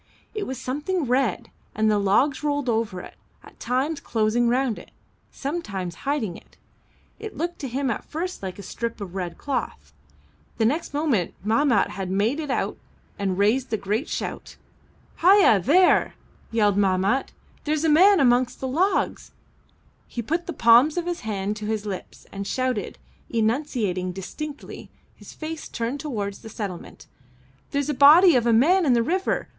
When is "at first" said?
7.91-8.41